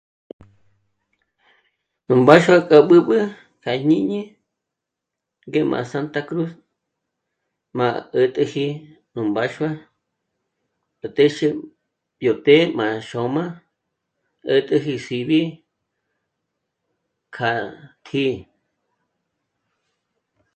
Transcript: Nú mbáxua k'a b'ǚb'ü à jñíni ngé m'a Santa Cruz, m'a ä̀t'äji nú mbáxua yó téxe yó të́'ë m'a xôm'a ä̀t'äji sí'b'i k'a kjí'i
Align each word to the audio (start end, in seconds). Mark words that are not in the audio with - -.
Nú 2.05 2.13
mbáxua 2.21 2.57
k'a 2.67 2.77
b'ǚb'ü 2.87 3.17
à 3.69 3.71
jñíni 3.81 4.21
ngé 5.47 5.61
m'a 5.71 5.79
Santa 5.91 6.21
Cruz, 6.27 6.51
m'a 7.77 7.87
ä̀t'äji 8.23 8.67
nú 9.13 9.19
mbáxua 9.29 9.69
yó 11.01 11.07
téxe 11.15 11.47
yó 12.25 12.33
të́'ë 12.45 12.63
m'a 12.77 12.87
xôm'a 13.09 13.45
ä̀t'äji 14.55 14.95
sí'b'i 15.05 15.41
k'a 17.35 17.49
kjí'i 18.05 18.35